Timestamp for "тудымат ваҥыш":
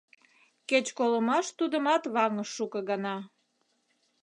1.57-2.49